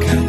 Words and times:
가까 0.00 0.21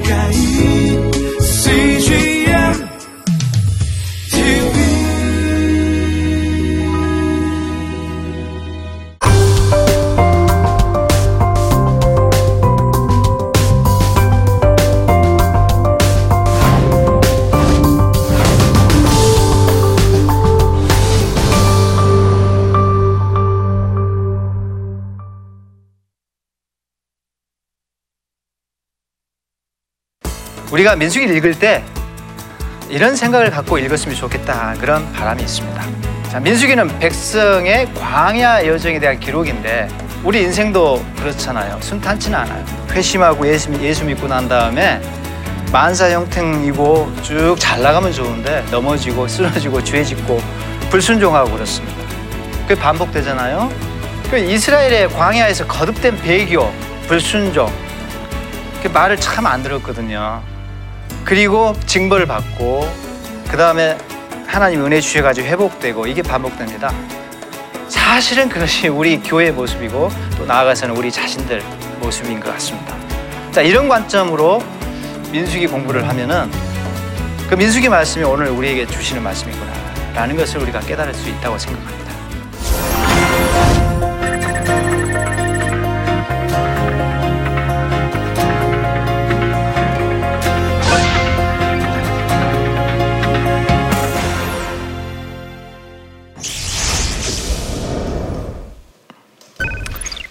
우리가 30.73 30.95
민수기를 30.95 31.35
읽을 31.37 31.53
때 31.53 31.83
이런 32.89 33.15
생각을 33.15 33.51
갖고 33.51 33.77
읽었으면 33.77 34.15
좋겠다 34.17 34.73
그런 34.79 35.11
바람이 35.13 35.43
있습니다. 35.43 35.83
자, 36.31 36.39
민수기는 36.39 36.97
백성의 36.97 37.93
광야 37.93 38.65
여정에 38.65 38.99
대한 38.99 39.19
기록인데 39.19 39.87
우리 40.23 40.41
인생도 40.41 41.05
그렇잖아요. 41.17 41.79
순탄치는 41.79 42.39
않아요. 42.39 42.65
회심하고 42.89 43.47
예수, 43.47 43.71
예수 43.83 44.03
믿고 44.03 44.27
난 44.27 44.49
다음에 44.49 44.99
만사 45.71 46.09
형통이고 46.09 47.13
쭉 47.21 47.55
잘 47.59 47.83
나가면 47.83 48.11
좋은데 48.11 48.65
넘어지고 48.71 49.27
쓰러지고 49.27 49.83
죄 49.83 50.03
짓고 50.03 50.41
불순종하고 50.89 51.51
그렇습니다. 51.51 51.95
그게 52.63 52.73
반복되잖아요. 52.73 53.71
그 54.31 54.37
이스라엘의 54.39 55.09
광야에서 55.09 55.67
거듭된 55.67 56.17
배교, 56.21 56.71
불순종, 57.07 57.71
그 58.81 58.87
말을 58.87 59.17
참 59.17 59.45
안 59.45 59.61
들었거든요. 59.61 60.41
그리고 61.25 61.73
징벌을 61.85 62.25
받고 62.25 62.87
그 63.49 63.57
다음에 63.57 63.97
하나님 64.45 64.85
은혜 64.85 64.99
주셔가지고 64.99 65.47
회복되고 65.47 66.07
이게 66.07 66.21
반복됩니다. 66.21 66.93
사실은 67.87 68.49
그것이 68.49 68.87
우리 68.87 69.21
교회의 69.21 69.51
모습이고 69.51 70.09
또 70.37 70.45
나아가서는 70.45 70.95
우리 70.95 71.11
자신들 71.11 71.63
모습인 71.99 72.39
것 72.39 72.51
같습니다. 72.53 72.95
자 73.51 73.61
이런 73.61 73.87
관점으로 73.87 74.61
민수기 75.31 75.67
공부를 75.67 76.07
하면은 76.07 76.51
그 77.49 77.55
민수기 77.55 77.89
말씀이 77.89 78.23
오늘 78.25 78.49
우리에게 78.49 78.85
주시는 78.85 79.23
말씀이구나라는 79.23 80.37
것을 80.37 80.61
우리가 80.61 80.79
깨달을 80.81 81.13
수 81.13 81.29
있다고 81.29 81.57
생각합니다. 81.57 82.02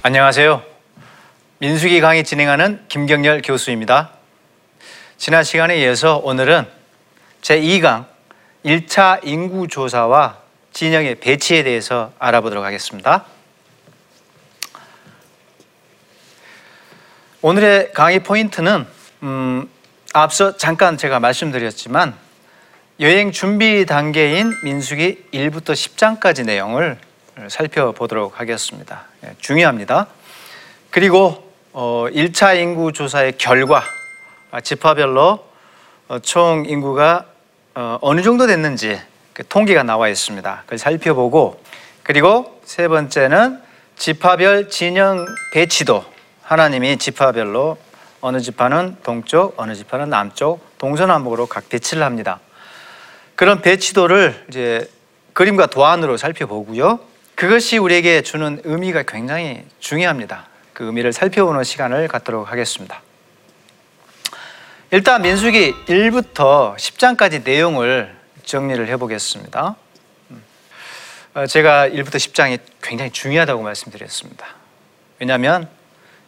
안녕하세요. 0.05 0.65
민수기 1.59 2.01
강의 2.01 2.25
진행하는 2.25 2.85
김경열 2.89 3.41
교수입니다. 3.41 4.11
지난 5.17 5.45
시간에 5.45 5.79
이어서 5.79 6.17
오늘은 6.17 6.67
제2강 7.41 8.07
1차 8.65 9.21
인구 9.23 9.69
조사와 9.69 10.39
진영의 10.73 11.21
배치에 11.21 11.63
대해서 11.63 12.13
알아보도록 12.19 12.65
하겠습니다. 12.65 13.27
오늘의 17.41 17.93
강의 17.93 18.25
포인트는 18.25 18.85
음, 19.23 19.71
앞서 20.15 20.57
잠깐 20.57 20.97
제가 20.97 21.21
말씀드렸지만 21.21 22.17
여행 22.99 23.31
준비 23.31 23.87
단계인 23.87 24.53
민수기 24.65 25.27
1부터 25.33 25.75
10장까지 25.75 26.45
내용을 26.45 26.99
살펴보도록 27.49 28.41
하겠습니다. 28.41 29.05
예, 29.25 29.35
중요합니다. 29.39 30.07
그리고 30.91 31.51
어, 31.73 32.07
1차 32.11 32.59
인구 32.61 32.93
조사의 32.93 33.39
결과 33.39 33.83
아, 34.51 34.61
지파별로 34.61 35.45
어, 36.09 36.19
총 36.19 36.65
인구가 36.67 37.27
어, 37.75 37.99
어느 38.03 38.21
정도 38.23 38.47
됐는지 38.47 39.01
그 39.33 39.47
통계가 39.47 39.83
나와 39.83 40.09
있습니다. 40.09 40.63
그걸 40.65 40.79
살펴보고 40.79 41.63
그리고 42.03 42.61
세 42.65 42.89
번째는 42.89 43.61
지파별 43.97 44.69
진영 44.69 45.25
배치도 45.55 46.05
하나님이 46.43 46.99
지파별로 46.99 47.79
어느 48.21 48.41
지파는 48.41 48.99
동쪽, 49.03 49.55
어느 49.57 49.75
지파는 49.75 50.11
남쪽, 50.11 50.61
동서남북으로 50.79 51.47
각 51.47 51.69
배치를 51.69 52.03
합니다. 52.03 52.41
그런 53.35 53.63
배치도를 53.63 54.45
이제 54.49 54.89
그림과 55.33 55.67
도안으로 55.67 56.17
살펴보고요. 56.17 57.12
그것이 57.43 57.77
우리에게 57.77 58.23
주는 58.23 58.61
의미가 58.63 59.03
굉장히 59.03 59.65
중요합니다. 59.81 60.47
그 60.73 60.85
의미를 60.85 61.13
살펴보는 61.13 61.65
시간을 61.65 62.07
갖도록 62.07 62.53
하겠습니다. 62.53 63.03
일단 64.93 65.23
민수기 65.23 65.75
1부터 65.87 66.77
10장까지 66.77 67.43
내용을 67.43 68.15
정리를 68.45 68.87
해보겠습니다. 68.87 69.75
어, 71.35 71.47
제가 71.49 71.89
1부터 71.89 72.15
10장이 72.15 72.61
굉장히 72.81 73.11
중요하다고 73.11 73.61
말씀드렸습니다. 73.61 74.47
왜냐하면 75.19 75.69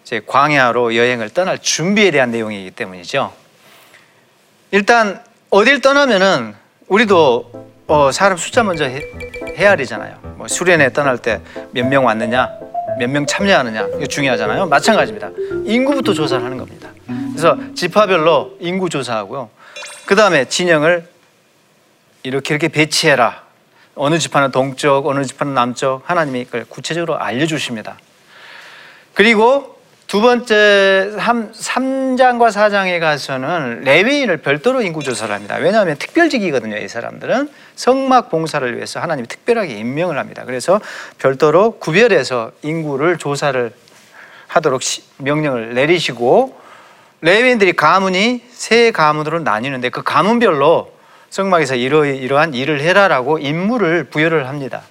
이제 0.02 0.20
광야로 0.26 0.96
여행을 0.96 1.30
떠날 1.30 1.62
준비에 1.62 2.10
대한 2.10 2.32
내용이기 2.32 2.72
때문이죠. 2.72 3.32
일단 4.72 5.22
어딜 5.50 5.80
떠나면은 5.80 6.56
우리도 6.88 7.73
어, 7.86 8.10
사람 8.12 8.36
숫자 8.38 8.62
먼저 8.62 8.84
해, 8.84 9.02
헤아리잖아요. 9.56 10.34
뭐 10.36 10.48
수련회 10.48 10.92
떠날 10.92 11.18
때 11.18 11.40
몇 11.72 11.84
명 11.86 12.04
왔느냐, 12.06 12.50
몇 12.98 13.08
명 13.10 13.26
참여하느냐 13.26 13.86
이거 13.96 14.06
중요하잖아요. 14.06 14.66
마찬가지입니다. 14.66 15.30
인구부터 15.66 16.14
조사를 16.14 16.42
하는 16.44 16.56
겁니다. 16.56 16.88
그래서 17.32 17.56
지파별로 17.74 18.56
인구 18.60 18.88
조사하고요. 18.88 19.50
그 20.06 20.14
다음에 20.14 20.46
진영을 20.46 21.06
이렇게 22.22 22.54
이렇게 22.54 22.68
배치해라. 22.68 23.42
어느 23.96 24.18
지파는 24.18 24.50
동쪽, 24.50 25.06
어느 25.06 25.24
지파는 25.24 25.54
남쪽 25.54 26.02
하나님이 26.04 26.46
그걸 26.46 26.64
구체적으로 26.68 27.18
알려주십니다. 27.18 27.96
그리고 29.12 29.73
두 30.06 30.20
번째 30.20 31.12
3, 31.18 31.52
3장과 31.52 32.50
4장에 32.52 33.00
가서는 33.00 33.80
레위인을 33.84 34.36
별도로 34.38 34.80
인구 34.82 35.02
조사를 35.02 35.34
합니다. 35.34 35.56
왜냐하면 35.56 35.96
특별직이거든요. 35.96 36.76
이 36.76 36.86
사람들은 36.88 37.48
성막 37.74 38.30
봉사를 38.30 38.76
위해서 38.76 39.00
하나님이 39.00 39.26
특별하게 39.26 39.74
임명을 39.74 40.18
합니다. 40.18 40.44
그래서 40.44 40.80
별도로 41.18 41.78
구별해서 41.78 42.52
인구를 42.62 43.18
조사를 43.18 43.72
하도록 44.48 44.82
시- 44.82 45.02
명령을 45.18 45.74
내리시고 45.74 46.56
레위인들이 47.22 47.72
가문이 47.72 48.42
세 48.52 48.90
가문으로 48.92 49.40
나뉘는데 49.40 49.88
그 49.88 50.02
가문별로 50.02 50.92
성막에서 51.30 51.74
이러, 51.74 52.04
이러한 52.04 52.54
일을 52.54 52.80
해라라고 52.82 53.38
임무를 53.38 54.04
부여를 54.04 54.46
합니다. 54.46 54.82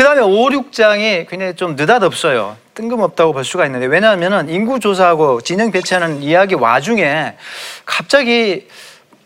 그 0.00 0.04
다음에 0.04 0.22
5, 0.22 0.28
6장이 0.28 1.28
굉장히 1.28 1.54
좀 1.56 1.76
느닷없어요. 1.76 2.56
뜬금없다고 2.72 3.34
볼 3.34 3.44
수가 3.44 3.66
있는데 3.66 3.84
왜냐하면 3.84 4.48
인구조사하고 4.48 5.42
진영 5.42 5.70
배치하는 5.70 6.22
이야기 6.22 6.54
와중에 6.54 7.36
갑자기 7.84 8.66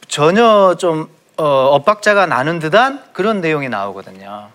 전혀 0.09 0.75
좀 0.77 1.09
어, 1.37 1.45
엇박자가 1.75 2.27
나는 2.27 2.59
듯한 2.59 3.05
그런 3.13 3.41
내용이 3.41 3.69
나오거든요. 3.69 4.49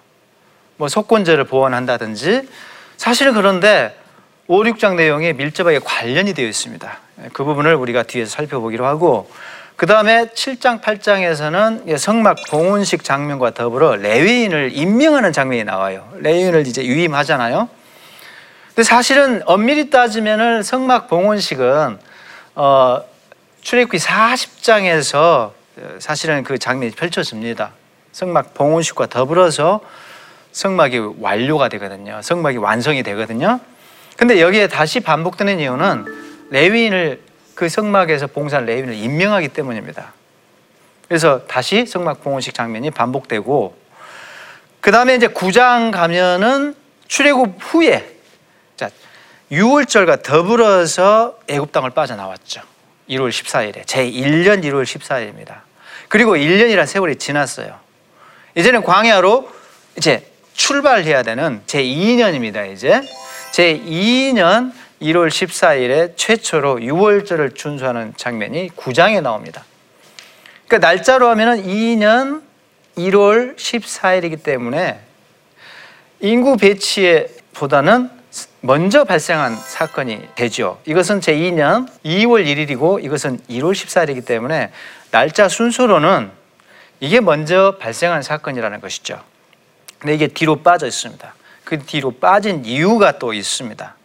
뭐 0.75 0.89
속건제를 0.89 1.45
보완한다든지 1.45 2.49
사실은 2.97 3.33
그런데 3.33 3.97
5, 4.47 4.63
6장 4.63 4.95
내용이 4.95 5.31
밀접하게 5.31 5.79
관련이 5.79 6.33
되어 6.33 6.47
있습니다. 6.47 6.97
그 7.31 7.45
부분을 7.45 7.75
우리가 7.75 8.03
뒤에서 8.03 8.29
살펴보기로 8.29 8.85
하고 8.85 9.31
그 9.79 9.85
다음에 9.85 10.25
7장, 10.25 10.81
8장에서는 10.81 11.97
성막 11.97 12.35
봉헌식 12.49 13.01
장면과 13.01 13.51
더불어 13.51 13.95
레위인을 13.95 14.71
임명하는 14.73 15.31
장면이 15.31 15.63
나와요. 15.63 16.05
레위인을 16.15 16.67
이제 16.67 16.83
유임하잖아요. 16.83 17.69
근데 18.67 18.83
사실은 18.83 19.41
엄밀히 19.45 19.89
따지면은 19.89 20.63
성막 20.63 21.07
봉헌식은 21.07 21.97
어, 22.55 23.01
출애굽기 23.61 23.99
40장에서 23.99 25.51
사실은 25.99 26.43
그 26.43 26.57
장면이 26.57 26.91
펼쳐집니다. 26.91 27.71
성막 28.11 28.55
봉헌식과 28.55 29.05
더불어서 29.05 29.79
성막이 30.51 30.99
완료가 31.21 31.69
되거든요. 31.69 32.19
성막이 32.21 32.57
완성이 32.57 33.01
되거든요. 33.03 33.61
근데 34.17 34.41
여기에 34.41 34.67
다시 34.67 34.99
반복되는 34.99 35.61
이유는 35.61 36.49
레위인을 36.49 37.28
그 37.59 37.67
성막에서 37.67 38.27
봉사한 38.27 38.65
레위인을 38.67 38.93
임명하기 38.93 39.49
때문입니다. 39.49 40.13
그래서 41.09 41.45
다시 41.45 41.85
성막 41.85 42.23
봉헌식 42.23 42.53
장면이 42.53 42.89
반복되고 42.89 43.77
그 44.79 44.91
다음에 44.91 45.15
이제 45.15 45.27
9장 45.27 45.91
가면은 45.91 46.73
출애굽 47.09 47.57
후에 47.59 48.15
자 48.77 48.89
6월절과 49.51 50.23
더불어서 50.23 51.37
애굽 51.49 51.73
땅을 51.73 51.89
빠져나왔죠. 51.89 52.61
1월 53.09 53.27
14일에 53.27 53.85
제 53.85 54.09
1년 54.09 54.63
1월 54.63 54.85
14일입니다. 54.85 55.55
그리고 56.07 56.37
1년이란 56.37 56.85
세월이 56.85 57.17
지났어요. 57.17 57.77
이제는 58.55 58.83
광야로 58.83 59.51
이제 59.97 60.25
출발해야 60.53 61.23
되는 61.23 61.61
제 61.65 61.83
2년입니다. 61.83 62.71
이제 62.71 63.01
제 63.51 63.77
2년 63.77 64.71
1월 65.01 65.29
14일에 65.29 66.13
최초로 66.15 66.77
6월절을 66.77 67.55
준수하는 67.55 68.13
장면이 68.17 68.69
9장에 68.71 69.21
나옵니다. 69.21 69.65
그러니까 70.67 70.87
날짜로 70.87 71.29
하면은 71.29 71.63
2년 71.63 72.41
1월 72.97 73.55
14일이기 73.55 74.43
때문에 74.43 74.99
인구 76.19 76.57
배치에 76.57 77.27
보다는 77.53 78.09
먼저 78.61 79.05
발생한 79.05 79.55
사건이 79.55 80.29
되죠. 80.35 80.79
이것은 80.85 81.21
제 81.21 81.33
2년 81.33 81.87
2월 82.03 82.45
1일이고 82.45 83.03
이것은 83.03 83.39
1월 83.49 83.71
14일이기 83.71 84.25
때문에 84.25 84.71
날짜 85.11 85.47
순서로는 85.47 86.29
이게 86.99 87.21
먼저 87.21 87.77
발생한 87.79 88.21
사건이라는 88.21 88.81
것이죠. 88.81 89.21
근데 89.97 90.13
이게 90.13 90.27
뒤로 90.27 90.57
빠져 90.57 90.87
있습니다. 90.87 91.33
그 91.63 91.79
뒤로 91.79 92.11
빠진 92.11 92.65
이유가 92.65 93.17
또 93.17 93.33
있습니다. 93.33 93.95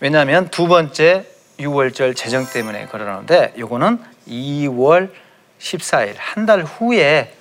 왜냐하면 0.00 0.48
두 0.50 0.66
번째 0.68 1.24
6월절 1.58 2.14
제정 2.16 2.46
때문에 2.46 2.86
그러는데 2.86 3.54
요거는 3.58 3.98
2월 4.28 5.10
14일 5.58 6.14
한 6.18 6.44
달 6.46 6.62
후에 6.62 7.32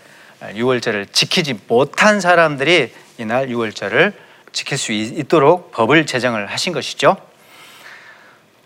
6월절을 0.42 1.12
지키지 1.12 1.60
못한 1.68 2.19
사람들이 2.22 2.94
이날 3.18 3.48
6월절을 3.48 4.13
지킬 4.52 4.78
수 4.78 4.92
있- 4.94 5.18
있도록 5.19 5.72
법을 5.72 6.06
제정을 6.06 6.48
하신 6.48 6.72
것이죠. 6.72 7.18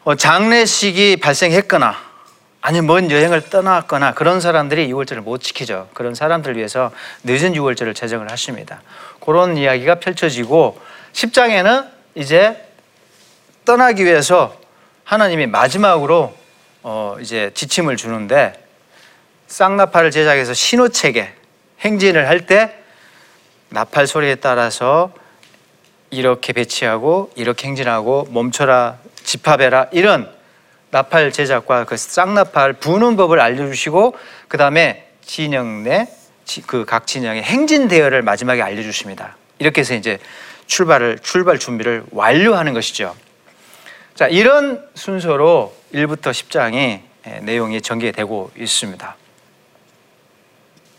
어, 0.04 0.16
장례식이 0.16 1.18
발생했거나 1.18 1.96
아니 2.62 2.82
먼 2.82 3.10
여행을 3.10 3.50
떠났거나 3.50 4.14
그런 4.14 4.42
사람들이 4.42 4.88
6월절을 4.90 5.22
못 5.22 5.40
지키죠. 5.42 5.90
그런 5.94 6.14
사람들을 6.14 6.58
위해서 6.58 6.92
늦은 7.24 7.54
6월절을 7.54 7.96
제정을 7.96 8.30
하십니다. 8.30 8.82
그런 9.24 9.58
이야기가 9.58 9.96
펼쳐지고 9.96 10.80
10장에는 11.14 11.88
이제 12.16 12.69
떠나기 13.70 14.04
위해서 14.04 14.58
하나님이 15.04 15.46
마지막으로 15.46 16.34
어 16.82 17.18
이제 17.22 17.52
지침을 17.54 17.98
주는데 17.98 18.54
쌍나팔을 19.46 20.10
제작해서 20.10 20.56
신호체계 20.56 21.32
행진을 21.82 22.28
할 22.28 22.48
때 22.48 22.74
나팔 23.70 24.08
소리에 24.08 24.34
따라서 24.36 25.12
이렇게 26.10 26.52
배치하고 26.52 27.32
이렇게 27.36 27.68
행진하고 27.68 28.28
멈춰라 28.32 28.98
집합해라 29.24 29.90
이런 29.92 30.28
나팔 30.90 31.32
제작과 31.32 31.86
그 31.86 31.96
쌍나팔 31.96 32.74
부는 32.74 33.18
법을 33.18 33.40
알려주시고 33.40 34.16
그 34.48 34.58
다음에 34.58 35.10
진영 35.24 35.84
내 35.84 36.08
그 36.66 36.86
각 36.86 37.06
진영의 37.06 37.44
행진 37.44 37.88
대열을 37.88 38.24
마지막에 38.24 38.64
알려주십니다. 38.64 39.38
이렇게 39.60 39.82
해서 39.82 39.94
이제 39.94 40.18
출발을 40.66 41.20
출발 41.22 41.60
준비를 41.60 42.06
완료하는 42.10 42.74
것이죠. 42.74 43.16
자 44.20 44.28
이런 44.28 44.86
순서로 44.96 45.74
1부터 45.94 46.32
10장이 46.32 47.00
내용이 47.44 47.82
전개되고 47.82 48.52
있습니다. 48.58 49.16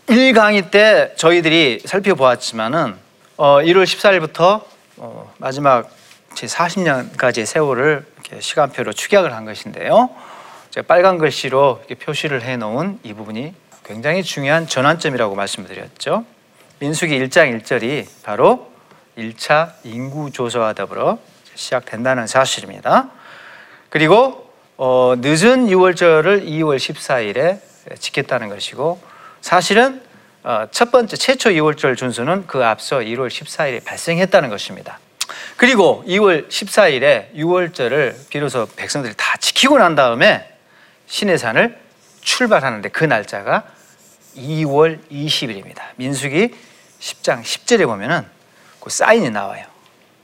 1강의 0.07 0.71
때 0.71 1.13
저희들이 1.17 1.83
살펴보았지만은 1.85 2.95
어, 3.37 3.57
1월 3.57 3.83
14일부터 3.83 4.63
어, 4.97 5.31
마지막 5.37 5.91
제 6.33 6.47
40년까지의 6.47 7.45
세월을 7.45 8.07
시간표로 8.39 8.91
축약을 8.91 9.35
한 9.35 9.45
것인데요. 9.45 10.09
제가 10.71 10.87
빨간 10.87 11.19
글씨로 11.19 11.83
표시를 12.01 12.41
해 12.41 12.57
놓은 12.57 13.01
이 13.03 13.13
부분이 13.13 13.53
굉장히 13.85 14.23
중요한 14.23 14.65
전환점이라고 14.65 15.35
말씀드렸죠. 15.35 16.25
민수기 16.79 17.19
1장 17.19 17.61
1절이 17.61 18.07
바로 18.23 18.71
1차 19.15 19.73
인구 19.83 20.31
조사와 20.31 20.73
더불어 20.73 21.19
시작된다는 21.61 22.27
사실입니다. 22.27 23.09
그리고 23.89 24.51
어, 24.77 25.13
늦은 25.17 25.67
6월절을 25.67 26.45
2월 26.47 26.77
14일에 26.77 27.59
지켰다는 27.99 28.49
것이고 28.49 28.99
사실은 29.41 30.01
어, 30.43 30.67
첫 30.71 30.91
번째 30.91 31.15
최초 31.17 31.51
2월절 31.51 31.95
준수는 31.95 32.47
그 32.47 32.65
앞서 32.65 32.97
1월 32.97 33.27
14일에 33.27 33.83
발생했다는 33.85 34.49
것입니다. 34.49 34.99
그리고 35.55 36.03
2월 36.07 36.49
14일에 36.49 37.33
6월절을 37.35 38.29
비로소 38.29 38.67
백성들이 38.75 39.13
다 39.15 39.37
지키고 39.37 39.77
난 39.77 39.93
다음에 39.93 40.51
신해산을 41.05 41.77
출발하는데 42.21 42.89
그 42.89 43.03
날짜가 43.03 43.65
2월 44.35 44.99
20일입니다. 45.11 45.81
민수기 45.97 46.55
10장 46.99 47.43
10절에 47.43 47.85
보면은 47.85 48.25
그 48.79 48.89
사인이 48.89 49.29
나와요. 49.29 49.65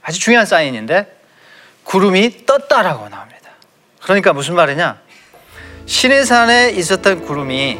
아주 0.02 0.18
중요한 0.18 0.46
사인인데 0.46 1.17
구름이 1.88 2.44
떴다라고 2.44 3.08
나옵니다. 3.08 3.50
그러니까 4.02 4.34
무슨 4.34 4.54
말이냐? 4.54 5.00
신해산에 5.86 6.72
있었던 6.72 7.22
구름이 7.22 7.78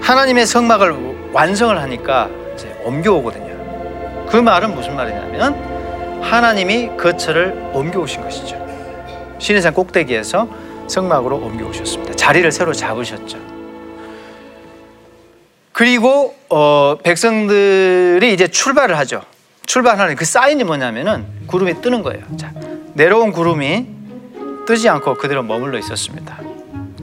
하나님의 0.00 0.46
성막을 0.46 1.30
완성을 1.34 1.78
하니까 1.78 2.30
이제 2.54 2.74
옮겨오거든요. 2.84 4.26
그 4.30 4.38
말은 4.38 4.74
무슨 4.74 4.96
말이냐면 4.96 6.22
하나님이 6.22 6.96
거처를 6.96 7.70
옮겨오신 7.74 8.22
것이죠. 8.22 8.56
신해산 9.38 9.74
꼭대기에서 9.74 10.48
성막으로 10.88 11.36
옮겨오셨습니다. 11.36 12.14
자리를 12.14 12.50
새로 12.50 12.72
잡으셨죠. 12.72 13.38
그리고 15.74 16.34
어, 16.48 16.96
백성들이 17.02 18.32
이제 18.32 18.48
출발을 18.48 18.96
하죠. 19.00 19.22
출발하는 19.68 20.16
그 20.16 20.24
사인이 20.24 20.64
뭐냐면은 20.64 21.26
구름이 21.46 21.82
뜨는 21.82 22.02
거예요. 22.02 22.24
자, 22.38 22.52
내려온 22.94 23.32
구름이 23.32 23.86
뜨지 24.66 24.88
않고 24.88 25.14
그대로 25.16 25.42
머물러 25.42 25.78
있었습니다. 25.78 26.38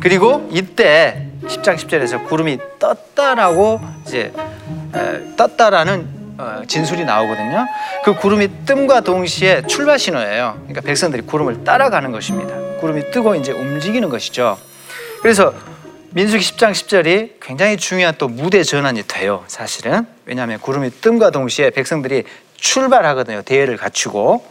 그리고 0.01 0.49
이때 0.51 1.27
10장 1.43 1.75
10절에서 1.77 2.27
구름이 2.27 2.57
떴다라고 2.79 3.79
이제 4.05 4.33
에, 4.95 5.35
떴다라는 5.35 6.15
어, 6.37 6.63
진술이 6.67 7.05
나오거든요. 7.05 7.65
그 8.03 8.15
구름이 8.15 8.65
뜸과 8.65 9.01
동시에 9.01 9.67
출발 9.67 9.99
신호예요. 9.99 10.55
그러니까 10.63 10.81
백성들이 10.81 11.21
구름을 11.21 11.63
따라가는 11.63 12.11
것입니다. 12.11 12.55
구름이 12.81 13.11
뜨고 13.11 13.35
이제 13.35 13.51
움직이는 13.51 14.09
것이죠. 14.09 14.57
그래서 15.21 15.53
민수기 16.15 16.43
10장 16.43 16.71
10절이 16.71 17.41
굉장히 17.41 17.77
중요한 17.77 18.15
또 18.17 18.27
무대 18.27 18.63
전환이 18.63 19.03
돼요. 19.03 19.43
사실은 19.47 20.07
왜냐하면 20.25 20.59
구름이 20.59 20.89
뜸과 21.01 21.29
동시에 21.29 21.69
백성들이 21.71 22.23
출발하거든요. 22.57 23.41
대회를 23.43 23.77
갖추고 23.77 24.45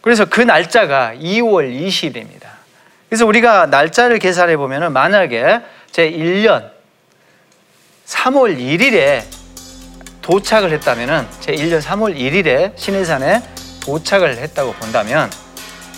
그래서 0.00 0.24
그 0.24 0.40
날짜가 0.40 1.14
2월 1.20 1.70
20일입니다. 1.70 2.48
그래서 3.08 3.26
우리가 3.26 3.66
날짜를 3.66 4.18
계산해 4.18 4.56
보면은 4.56 4.92
만약에 4.92 5.60
제 5.90 6.10
1년 6.10 6.70
3월 8.06 8.56
1일에 8.56 9.24
도착을 10.22 10.70
했다면은 10.72 11.26
제 11.40 11.52
1년 11.52 11.82
3월 11.82 12.16
1일에 12.16 12.76
신해산에 12.76 13.42
도착을 13.80 14.38
했다고 14.38 14.72
본다면 14.74 15.30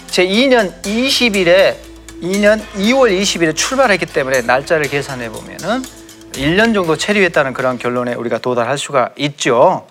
제 0.06 0.26
2년 0.26 0.82
20일에 0.82 1.76
2년 2.22 2.62
2월 2.74 3.20
20일에 3.20 3.54
출발했기 3.54 4.06
때문에 4.06 4.42
날짜를 4.42 4.88
계산해 4.88 5.30
보면은 5.30 5.82
1년 6.32 6.72
정도 6.72 6.96
체류했다는 6.96 7.52
그런 7.52 7.78
결론에 7.78 8.14
우리가 8.14 8.38
도달할 8.38 8.78
수가 8.78 9.10
있죠. 9.16 9.86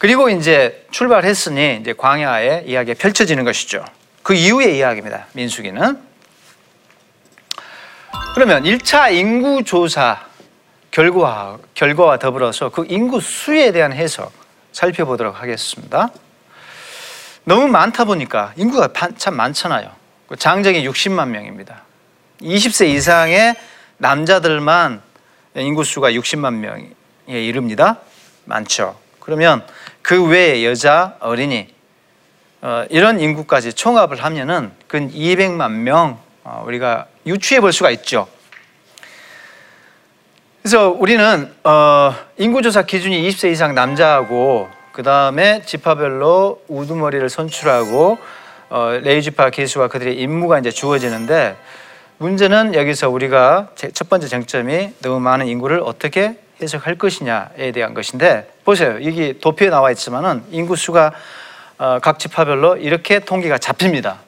그리고 0.00 0.30
이제 0.30 0.86
출발했으니 0.92 1.76
이제 1.82 1.92
광야의 1.92 2.64
이야기가 2.66 2.98
펼쳐지는 2.98 3.44
것이죠. 3.44 3.84
그 4.22 4.32
이후의 4.32 4.78
이야기입니다. 4.78 5.26
민수기는. 5.34 6.00
그러면 8.34 8.62
1차 8.62 9.12
인구 9.12 9.62
조사 9.62 10.24
결과 10.90 11.58
결과와 11.74 12.18
더불어서 12.18 12.70
그 12.70 12.86
인구 12.88 13.20
수에 13.20 13.72
대한 13.72 13.92
해석 13.92 14.32
살펴보도록 14.72 15.42
하겠습니다. 15.42 16.08
너무 17.44 17.68
많다 17.68 18.04
보니까 18.06 18.54
인구가 18.56 18.88
반- 18.94 19.14
참 19.18 19.36
많잖아요. 19.36 19.90
그 20.28 20.36
장정이 20.36 20.82
60만 20.88 21.28
명입니다. 21.28 21.82
20세 22.40 22.88
이상의 22.88 23.54
남자들만 23.98 25.02
인구 25.56 25.84
수가 25.84 26.10
60만 26.12 26.54
명에 26.54 26.88
이릅니다. 27.26 27.98
많죠. 28.46 28.98
그러면 29.20 29.62
그 30.02 30.24
외에 30.26 30.64
여자, 30.64 31.16
어린이 31.20 31.68
어, 32.62 32.84
이런 32.90 33.20
인구까지 33.20 33.72
총합을 33.72 34.22
하면은 34.22 34.72
근 34.86 35.10
200만 35.10 35.70
명 35.70 36.18
어, 36.44 36.62
우리가 36.66 37.06
유추해 37.26 37.60
볼 37.60 37.72
수가 37.72 37.90
있죠. 37.92 38.28
그래서 40.62 40.90
우리는 40.90 41.52
어, 41.64 42.14
인구조사 42.36 42.82
기준이 42.82 43.26
20세 43.28 43.50
이상 43.52 43.74
남자하고 43.74 44.68
그 44.92 45.02
다음에 45.02 45.62
지파별로 45.64 46.62
우두머리를 46.68 47.26
선출하고 47.28 48.18
어, 48.68 48.90
레이지파 49.02 49.50
개수와 49.50 49.88
그들의 49.88 50.16
임무가 50.20 50.58
이제 50.58 50.70
주어지는데 50.70 51.56
문제는 52.18 52.74
여기서 52.74 53.08
우리가 53.08 53.68
제- 53.74 53.90
첫 53.90 54.10
번째 54.10 54.28
쟁점이 54.28 54.92
너무 55.00 55.18
많은 55.20 55.46
인구를 55.46 55.80
어떻게 55.82 56.36
해석할 56.62 56.96
것이냐에 56.96 57.72
대한 57.72 57.94
것인데 57.94 58.50
보세요. 58.64 58.94
여기 59.04 59.38
도표에 59.40 59.70
나와 59.70 59.90
있지만은 59.90 60.42
인구 60.50 60.76
수가 60.76 61.12
어, 61.78 61.98
각 62.00 62.18
지파별로 62.18 62.76
이렇게 62.76 63.20
통계가 63.20 63.58
잡힙니다. 63.58 64.18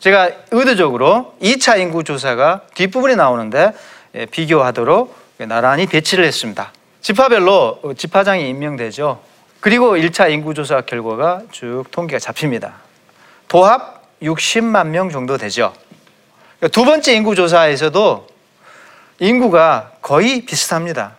제가 0.00 0.30
의도적으로 0.50 1.34
2차 1.40 1.80
인구 1.80 2.04
조사가 2.04 2.62
뒷부분에 2.74 3.14
나오는데 3.14 3.72
예, 4.14 4.26
비교하도록 4.26 5.16
나란히 5.48 5.86
배치를 5.86 6.24
했습니다. 6.24 6.72
지파별로 7.00 7.80
어, 7.82 7.94
지파장이 7.94 8.48
임명되죠. 8.50 9.20
그리고 9.60 9.96
1차 9.96 10.30
인구 10.30 10.52
조사 10.52 10.82
결과가 10.82 11.42
쭉 11.50 11.84
통계가 11.90 12.18
잡힙니다. 12.18 12.74
도합 13.48 14.02
60만 14.22 14.88
명 14.88 15.08
정도 15.08 15.38
되죠. 15.38 15.72
그러니까 16.58 16.68
두 16.68 16.84
번째 16.84 17.14
인구 17.14 17.34
조사에서도 17.34 18.26
인구가 19.20 19.92
거의 20.02 20.44
비슷합니다. 20.44 21.16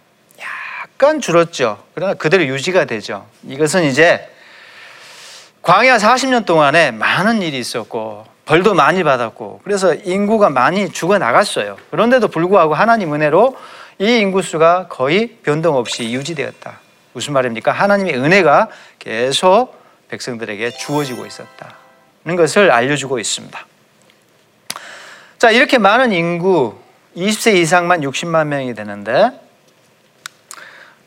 약간 0.95 1.19
줄었죠. 1.19 1.83
그러나 1.93 2.13
그대로 2.13 2.45
유지가 2.45 2.85
되죠. 2.85 3.27
이것은 3.43 3.83
이제 3.83 4.29
광야 5.61 5.97
40년 5.97 6.45
동안에 6.45 6.91
많은 6.91 7.41
일이 7.41 7.59
있었고 7.59 8.25
벌도 8.45 8.75
많이 8.75 9.03
받았고 9.03 9.61
그래서 9.65 9.93
인구가 9.93 10.49
많이 10.49 10.89
죽어 10.89 11.17
나갔어요. 11.17 11.75
그런데도 11.91 12.29
불구하고 12.29 12.75
하나님 12.75 13.13
은혜로 13.13 13.57
이 13.99 14.05
인구수가 14.19 14.87
거의 14.87 15.37
변동 15.43 15.75
없이 15.75 16.13
유지되었다. 16.13 16.79
무슨 17.11 17.33
말입니까? 17.33 17.73
하나님의 17.73 18.15
은혜가 18.15 18.69
계속 18.99 19.75
백성들에게 20.07 20.71
주어지고 20.71 21.25
있었다는 21.25 22.35
것을 22.37 22.71
알려주고 22.71 23.19
있습니다. 23.19 23.65
자, 25.39 25.51
이렇게 25.51 25.77
많은 25.77 26.13
인구 26.13 26.75
20세 27.17 27.55
이상만 27.55 28.01
60만 28.01 28.47
명이 28.47 28.75
되는데 28.75 29.44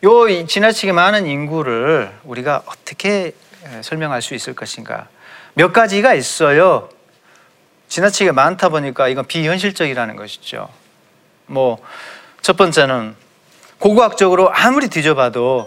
요 0.04 0.28
이- 0.28 0.46
지나치게 0.46 0.92
많은 0.92 1.26
인구를 1.26 2.12
우리가 2.24 2.62
어떻게 2.66 3.32
에, 3.64 3.82
설명할 3.82 4.22
수 4.22 4.34
있을 4.34 4.54
것인가? 4.54 5.08
몇 5.54 5.72
가지가 5.72 6.14
있어요. 6.14 6.88
지나치게 7.88 8.32
많다 8.32 8.68
보니까 8.68 9.08
이건 9.08 9.26
비현실적이라는 9.26 10.16
것이죠. 10.16 10.68
뭐 11.46 11.78
첫 12.40 12.56
번째는 12.56 13.14
고고학적으로 13.78 14.50
아무리 14.54 14.88
뒤져봐도 14.88 15.66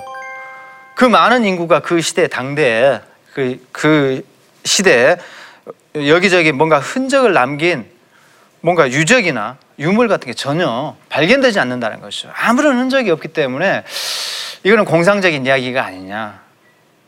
그 0.95 1.03
많은 1.05 1.43
인구가 1.45 1.79
그 1.81 2.01
시대 2.01 2.27
당대에 2.27 3.01
그, 3.33 3.63
그 3.71 4.25
시대에 4.63 5.17
여기저기 5.95 6.53
뭔가 6.53 6.79
흔적을 6.79 7.33
남긴 7.33 7.85
뭔가 8.61 8.89
유적이나 8.89 9.57
유물 9.79 10.07
같은 10.07 10.27
게 10.27 10.33
전혀 10.33 10.95
발견되지 11.09 11.59
않는다는 11.59 11.99
것이죠. 11.99 12.29
아무런 12.35 12.77
흔적이 12.77 13.11
없기 13.11 13.29
때문에 13.29 13.83
이거는 14.63 14.85
공상적인 14.85 15.45
이야기가 15.45 15.83
아니냐. 15.83 16.39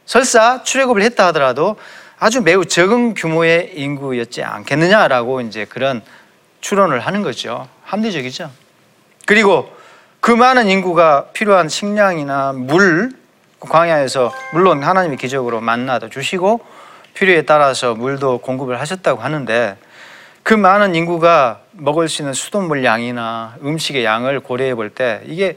설사 0.06 0.64
출애굽을 0.64 1.02
했다 1.04 1.28
하더라도 1.28 1.78
아주 2.20 2.42
매우 2.42 2.66
적은 2.66 3.14
규모의 3.14 3.74
인구였지 3.76 4.44
않겠느냐라고 4.44 5.42
이제 5.42 5.66
그런 5.66 6.02
추론을 6.62 7.00
하는 7.00 7.22
거죠. 7.22 7.68
합리적이죠. 7.84 8.50
그리고 9.26 9.70
그 10.20 10.32
많은 10.32 10.70
인구가 10.70 11.28
필요한 11.34 11.70
식량이나 11.70 12.54
물 12.54 13.12
광야에서 13.60 14.34
물론 14.54 14.84
하나님이 14.84 15.18
기적으로 15.18 15.62
만나도 15.62 16.10
주시고 16.10 16.62
필요에 17.14 17.44
따라서 17.44 17.94
물도 17.94 18.40
공급을 18.40 18.80
하셨다고 18.80 19.22
하는데 19.22 19.78
그 20.44 20.54
많은 20.54 20.94
인구가 20.94 21.62
먹을 21.72 22.10
수 22.10 22.22
있는 22.22 22.34
수돗물 22.34 22.84
양이나 22.84 23.56
음식의 23.64 24.04
양을 24.04 24.42
고려해 24.42 24.76
볼 24.76 24.90
때 24.90 25.22
이게 25.26 25.56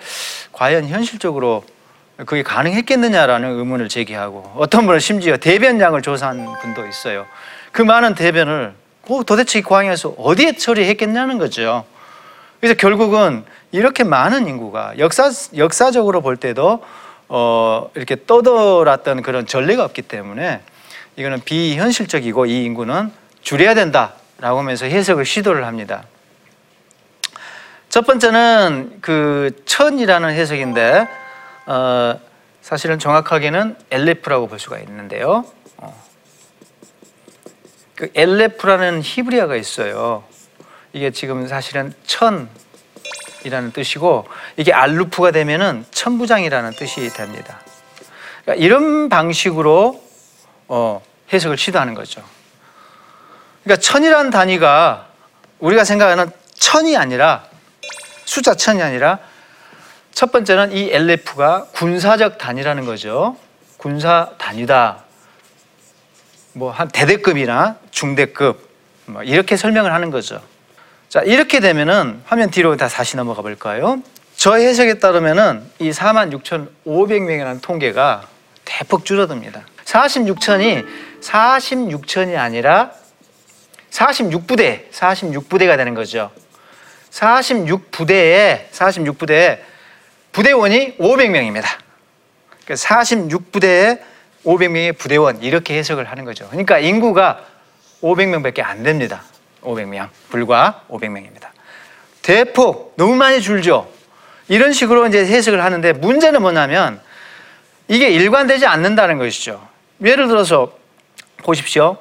과연 0.52 0.87
현실적으로 0.87 1.64
그게 2.25 2.43
가능했겠느냐라는 2.43 3.59
의문을 3.59 3.88
제기하고 3.88 4.52
어떤 4.57 4.87
분은 4.87 5.00
심지어 5.00 5.37
대변량을 5.37 6.00
조사한 6.02 6.47
분도 6.62 6.87
있어요. 6.87 7.26
그 7.73 7.83
많은 7.83 8.14
대변을 8.14 8.75
그 9.07 9.23
도대체 9.26 9.59
이 9.59 9.62
광야에서 9.62 10.11
어디에 10.16 10.52
처리했겠냐는 10.52 11.37
거죠. 11.38 11.85
그래서 12.61 12.75
결국은 12.76 13.45
이렇게 13.73 14.02
많은 14.05 14.47
인구가 14.47 14.95
역사 14.99 15.31
역사적으로 15.57 16.23
볼 16.23 16.37
때도 16.37 16.83
어 17.28 17.90
이렇게 17.95 18.16
떠돌았던 18.25 19.23
그런 19.23 19.47
전례가 19.47 19.85
없기 19.85 20.02
때문에 20.02 20.61
이거는 21.16 21.40
비현실적이고 21.45 22.47
이 22.47 22.64
인구는 22.64 23.12
줄여야 23.43 23.75
된다 23.75 24.14
라고 24.38 24.59
하면서 24.59 24.87
해석을 24.87 25.25
시도를 25.25 25.64
합니다. 25.64 26.05
첫 27.88 28.07
번째는 28.07 28.99
그 29.00 29.62
천이라는 29.64 30.31
해석인데 30.31 31.09
어, 31.66 32.21
사실은 32.61 32.99
정확하게는 32.99 33.76
엘레프라고 33.90 34.49
볼 34.49 34.59
수가 34.59 34.78
있는데요. 34.81 35.45
어. 35.78 36.05
그 37.95 38.11
엘레프라는 38.14 39.00
히브리어가 39.02 39.57
있어요. 39.57 40.25
이게 40.93 41.11
지금 41.11 41.47
사실은 41.47 41.95
천이라는 42.07 43.73
뜻이고 43.73 44.26
이게 44.57 44.73
알루프가 44.73 45.31
되면은 45.31 45.87
천부장이라는 45.90 46.73
뜻이 46.73 47.09
됩니다. 47.14 47.61
그러니까 48.43 48.64
이런 48.64 49.09
방식으로 49.09 50.02
어, 50.69 51.02
해석을 51.33 51.57
시도하는 51.57 51.95
거죠. 51.95 52.23
그러니까 53.67 53.83
천이라는 53.83 54.31
단위가 54.31 55.09
우리가 55.59 55.83
생각하는 55.83 56.31
천이 56.55 56.97
아니라 56.97 57.45
숫자 58.25 58.55
천이 58.55 58.81
아니라 58.81 59.19
첫 60.13 60.31
번째는 60.31 60.71
이 60.71 60.89
LF가 60.93 61.67
군사적 61.73 62.39
단위라는 62.39 62.87
거죠. 62.87 63.37
군사 63.77 64.31
단위다. 64.39 64.99
뭐 66.53 66.71
한 66.71 66.87
대대급이나 66.89 67.77
중대급 67.91 68.71
뭐 69.07 69.25
이렇게 69.25 69.57
설명을 69.57 69.93
하는 69.93 70.13
거죠. 70.13 70.41
자 71.09 71.21
이렇게 71.23 71.59
되면은 71.59 72.23
화면 72.25 72.51
뒤로 72.53 72.77
다 72.77 72.87
다시 72.87 73.17
넘어가 73.17 73.43
볼까요? 73.43 74.01
저 74.37 74.55
해석에 74.55 75.01
따르면은 75.01 75.69
이 75.81 75.91
46,500명이라는 75.91 77.61
통계가 77.63 78.29
대폭 78.65 79.05
줄어듭니다. 79.05 79.63
46천이 79.85 80.87
46천이 81.21 82.39
아니라 82.39 82.93
46부대, 83.90 84.90
46부대가 84.90 85.76
되는 85.76 85.95
거죠. 85.95 86.31
46부대에 87.11 88.71
46부대에 88.71 89.59
부대원이 90.33 90.99
500명입니다. 90.99 91.64
46부대에 92.66 94.00
500명의 94.45 94.97
부대원 94.97 95.43
이렇게 95.43 95.78
해석을 95.78 96.05
하는 96.11 96.25
거죠. 96.25 96.47
그러니까 96.49 96.78
인구가 96.78 97.40
500명밖에 98.02 98.62
안 98.62 98.83
됩니다. 98.83 99.23
500명 99.62 100.09
불과 100.31 100.83
500명입니다. 100.88 101.49
대폭 102.23 102.95
너무 102.97 103.14
많이 103.16 103.40
줄죠. 103.40 103.90
이런 104.49 104.73
식으로 104.73 105.07
이제 105.07 105.25
해석을 105.25 105.62
하는데 105.62 105.93
문제는 105.95 106.43
뭐냐면 106.43 107.00
이게 107.88 108.09
일관되지 108.11 108.66
않는다는 108.66 109.19
것이죠. 109.19 109.66
예를 110.05 110.28
들어서 110.28 110.73
보십시오. 111.38 111.97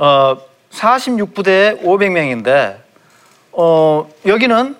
어, 0.00 0.36
46부대에 0.74 1.82
500명인데 1.82 2.78
어, 3.52 4.10
여기는 4.26 4.76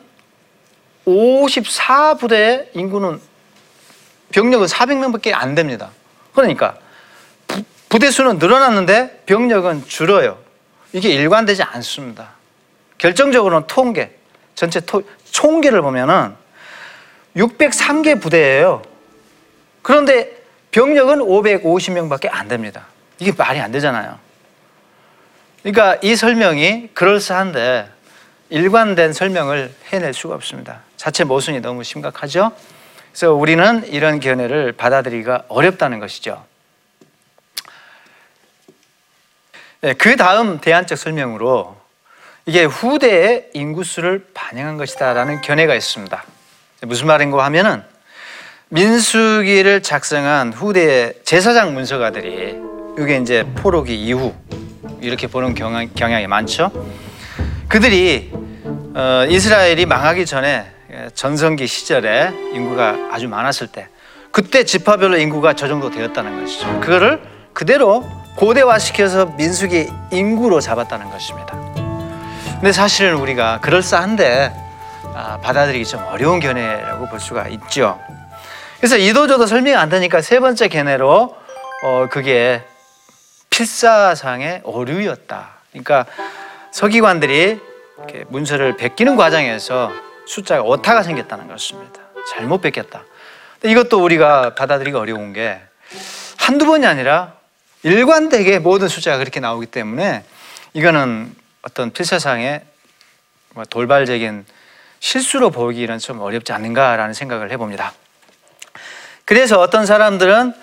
54부대의 1.07 2.69
인구는 2.75 3.21
병력은 4.33 4.67
400명밖에 4.67 5.33
안 5.33 5.55
됩니다. 5.55 5.91
그러니까 6.35 6.77
부, 7.47 7.63
부대 7.89 8.11
수는 8.11 8.39
늘어났는데 8.39 9.23
병력은 9.27 9.87
줄어요. 9.87 10.39
이게 10.93 11.11
일관되지 11.11 11.63
않습니다. 11.63 12.31
결정적으로는 12.99 13.67
통계, 13.67 14.17
전체 14.55 14.81
토, 14.81 15.03
총계를 15.31 15.83
보면은 15.83 16.35
603개 17.37 18.21
부대예요. 18.21 18.83
그런데 19.83 20.43
병력은 20.71 21.19
550명밖에 21.19 22.29
안 22.31 22.49
됩니다. 22.49 22.87
이게 23.19 23.33
말이 23.37 23.61
안 23.61 23.71
되잖아요. 23.71 24.24
그러니까 25.65 25.97
이 26.03 26.15
설명이 26.15 26.91
그럴싸한데 26.93 27.89
일관된 28.51 29.15
설명을 29.15 29.75
해낼 29.87 30.13
수가 30.13 30.35
없습니다. 30.35 30.83
자체 30.99 31.25
모순이 31.25 31.61
너무 31.61 31.83
심각하죠. 31.83 32.53
그래서 33.11 33.33
우리는 33.33 33.83
이런 33.87 34.21
견해를 34.21 34.73
받아들이기가 34.73 35.47
어렵다는 35.49 36.01
것이죠. 36.01 36.45
네, 39.81 39.95
그 39.95 40.17
다음 40.17 40.61
대안적 40.61 40.99
설명으로 40.99 41.77
이게 42.45 42.65
후대의 42.65 43.49
인구수를 43.55 44.27
반영한 44.35 44.77
것이다라는 44.77 45.41
견해가 45.41 45.75
있습니다. 45.75 46.25
무슨 46.83 47.07
말인가 47.07 47.43
하면은 47.47 47.83
민수기를 48.69 49.83
작성한 49.83 50.53
후대의 50.53 51.21
제사장 51.25 51.73
문서가들이 51.73 52.59
이게 52.99 53.17
이제 53.17 53.47
포로기 53.57 53.95
이후 53.95 54.35
이렇게 55.05 55.27
보는 55.27 55.55
경향, 55.55 55.89
경향이 55.95 56.27
많죠. 56.27 56.71
그들이 57.69 58.33
어, 58.95 59.27
이스라엘이 59.29 59.87
망하기 59.87 60.27
전에 60.27 60.67
예, 60.93 61.09
전성기 61.15 61.67
시절에 61.67 62.33
인구가 62.53 62.97
아주 63.11 63.29
많았을 63.29 63.67
때 63.67 63.89
그때 64.31 64.65
지파별로 64.65 65.19
인구가 65.19 65.55
저 65.55 65.69
정도 65.69 65.91
되었다는 65.91 66.41
것이죠. 66.41 66.81
그거를 66.81 67.21
그대로 67.53 68.05
고대화시켜서 68.37 69.27
민수기 69.37 69.89
인구로 70.13 70.61
잡았다는 70.61 71.11
것입니다. 71.11 71.57
근데 72.55 72.73
사실은 72.73 73.15
우리가 73.17 73.61
그럴싸한데 73.61 74.53
아, 75.15 75.39
받아들이기 75.41 75.85
좀 75.85 76.03
어려운 76.09 76.41
견해라고 76.41 77.09
볼 77.09 77.21
수가 77.21 77.49
있죠. 77.49 78.01
그래서 78.79 78.97
이도저도 78.97 79.47
설명이 79.47 79.77
안 79.77 79.89
되니까 79.89 80.21
세 80.21 80.41
번째 80.41 80.69
견해로 80.69 81.37
어, 81.85 82.07
그게 82.11 82.63
필사상의 83.55 84.63
오류였다. 84.65 85.51
그러니까 85.71 86.07
서기관들이 86.73 87.61
문서를 88.27 88.77
베끼는 88.77 89.15
과정에서 89.15 89.93
숫자가 90.27 90.63
오타가 90.63 91.05
생겼다는 91.05 91.47
것입니다. 91.47 92.01
잘못 92.29 92.61
베꼈다. 92.61 93.05
이것도 93.63 94.03
우리가 94.03 94.57
받아들이기 94.57 94.97
어려운 94.97 95.33
게 95.33 95.61
한두 96.37 96.67
번이 96.67 96.85
아니라 96.85 97.35
일관되게 97.85 98.59
모든 98.59 98.89
숫자가 98.89 99.19
그렇게 99.19 99.39
나오기 99.39 99.67
때문에 99.67 100.25
이거는 100.73 101.33
어떤 101.63 101.93
필사상의 101.93 102.61
뭐 103.51 103.65
돌발적인 103.65 104.45
실수로 104.99 105.51
보기는 105.51 105.97
좀 106.01 106.21
어렵지 106.21 106.53
않는가라는 106.53 107.15
생각을 107.15 107.53
해봅니다. 107.53 107.93
그래서 109.25 109.61
어떤 109.61 109.87
사람들은 109.87 110.55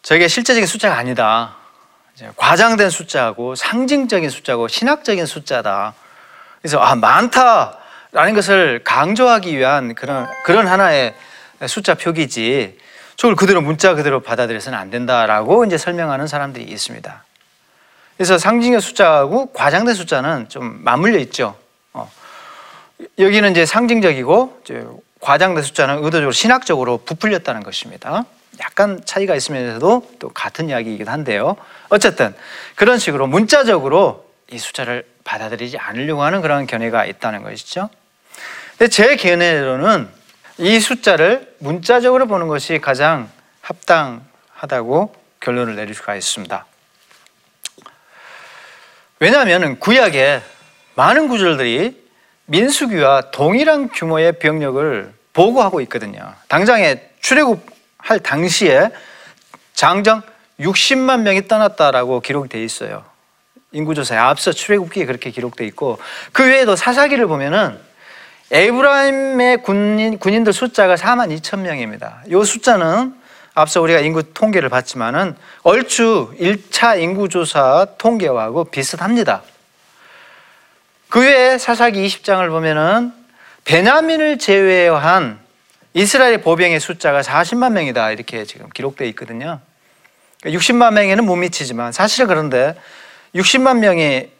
저게 0.00 0.28
실제적인 0.28 0.66
숫자가 0.66 0.96
아니다. 0.96 1.59
과장된 2.36 2.90
숫자고 2.90 3.54
상징적인 3.54 4.30
숫자고 4.30 4.68
신학적인 4.68 5.26
숫자다. 5.26 5.94
그래서 6.60 6.78
아 6.78 6.94
많다라는 6.94 8.34
것을 8.34 8.82
강조하기 8.84 9.56
위한 9.56 9.94
그런 9.94 10.28
그런 10.44 10.66
하나의 10.66 11.14
숫자 11.66 11.94
표기지. 11.94 12.78
저걸 13.16 13.36
그대로 13.36 13.60
문자 13.60 13.94
그대로 13.94 14.20
받아들여서는 14.20 14.78
안 14.78 14.90
된다라고 14.90 15.64
이제 15.66 15.76
설명하는 15.76 16.26
사람들이 16.26 16.64
있습니다. 16.64 17.24
그래서 18.16 18.38
상징의 18.38 18.80
숫자하고 18.80 19.52
과장된 19.52 19.94
숫자는 19.94 20.48
좀 20.48 20.80
맞물려 20.82 21.18
있죠. 21.20 21.56
어. 21.92 22.10
여기는 23.18 23.50
이제 23.50 23.66
상징적이고 23.66 24.60
이제 24.64 24.86
과장된 25.20 25.62
숫자는 25.62 25.96
의도적으로 25.96 26.32
신학적으로 26.32 26.98
부풀렸다는 26.98 27.62
것입니다. 27.62 28.24
약간 28.58 29.00
차이가 29.04 29.34
있으면서도 29.34 30.10
또 30.18 30.28
같은 30.30 30.68
이야기이기도 30.68 31.10
한데요. 31.10 31.56
어쨌든 31.88 32.34
그런 32.74 32.98
식으로 32.98 33.26
문자적으로 33.26 34.28
이 34.50 34.58
숫자를 34.58 35.06
받아들이지 35.24 35.78
않으려고 35.78 36.22
하는 36.22 36.40
그런 36.40 36.66
견해가 36.66 37.06
있다는 37.06 37.42
것이죠. 37.42 37.88
근데 38.76 38.88
제 38.88 39.16
견해로는 39.16 40.08
이 40.58 40.80
숫자를 40.80 41.54
문자적으로 41.58 42.26
보는 42.26 42.48
것이 42.48 42.78
가장 42.80 43.30
합당하다고 43.60 45.14
결론을 45.40 45.76
내릴 45.76 45.94
수가 45.94 46.16
있습니다. 46.16 46.66
왜냐하면 49.20 49.78
구약에 49.78 50.42
많은 50.94 51.28
구절들이 51.28 52.00
민수기와 52.46 53.30
동일한 53.30 53.88
규모의 53.88 54.32
병력을 54.38 55.14
보고하고 55.32 55.80
있거든요. 55.82 56.34
당장에 56.48 57.00
출애굽 57.20 57.64
할 58.02 58.20
당시에 58.20 58.90
장정 59.74 60.22
60만 60.58 61.20
명이 61.22 61.48
떠났다라고 61.48 62.20
기록되어 62.20 62.62
있어요. 62.62 63.04
인구조사에 63.72 64.18
앞서 64.18 64.52
출애굽기에 64.52 65.06
그렇게 65.06 65.30
기록되어 65.30 65.66
있고 65.68 65.98
그 66.32 66.44
외에도 66.44 66.76
사사기를 66.76 67.26
보면은 67.26 67.78
에브라임의 68.50 69.62
군인, 69.62 70.18
군인들 70.18 70.52
숫자가 70.52 70.96
4만 70.96 71.36
2천 71.38 71.60
명입니다. 71.60 72.22
이 72.26 72.44
숫자는 72.44 73.14
앞서 73.54 73.80
우리가 73.80 74.00
인구 74.00 74.32
통계를 74.32 74.68
봤지만은 74.68 75.36
얼추 75.62 76.34
1차 76.38 77.00
인구조사 77.00 77.86
통계와하고 77.98 78.64
비슷합니다. 78.64 79.42
그 81.08 81.20
외에 81.20 81.58
사사기 81.58 82.04
20장을 82.06 82.48
보면은 82.48 83.12
베냐민을 83.64 84.38
제외한 84.38 85.38
이스라엘 85.92 86.40
보병의 86.40 86.78
숫자가 86.80 87.22
40만 87.22 87.72
명이다 87.72 88.12
이렇게 88.12 88.44
지금 88.44 88.68
기록되어 88.70 89.08
있거든요. 89.08 89.60
60만 90.42 90.78
그러니까 90.78 90.90
명에는 90.92 91.24
못 91.24 91.36
미치지만 91.36 91.92
사실은 91.92 92.28
그런데 92.28 92.74
60만 93.34 93.78
명이 93.78 94.30